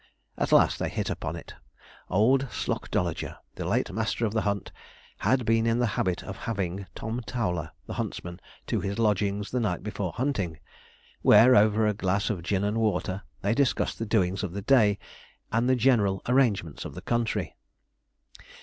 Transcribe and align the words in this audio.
At 0.35 0.51
last 0.51 0.79
they 0.79 0.89
hit 0.89 1.11
upon 1.11 1.35
it. 1.35 1.53
Old 2.09 2.47
Slocdolager, 2.49 3.37
the 3.53 3.67
late 3.67 3.91
master 3.93 4.25
of 4.25 4.33
the 4.33 4.41
hunt, 4.41 4.71
had 5.19 5.45
been 5.45 5.67
in 5.67 5.77
the 5.77 5.85
habit 5.93 6.23
of 6.23 6.35
having 6.37 6.87
Tom 6.95 7.21
Towler, 7.27 7.69
the 7.85 7.93
huntsman, 7.93 8.39
to 8.65 8.81
his 8.81 8.97
lodgings 8.97 9.51
the 9.51 9.59
night 9.59 9.83
before 9.83 10.13
hunting, 10.13 10.57
where, 11.21 11.55
over 11.55 11.85
a 11.85 11.93
glass 11.93 12.31
of 12.31 12.41
gin 12.41 12.63
and 12.63 12.79
water, 12.79 13.21
they 13.43 13.53
discussed 13.53 13.99
the 13.99 14.07
doings 14.07 14.41
of 14.43 14.53
the 14.53 14.63
day, 14.63 14.97
and 15.51 15.69
the 15.69 15.75
general 15.75 16.23
arrangements 16.27 16.83
of 16.83 16.95
the 16.95 17.03
country. 17.03 17.55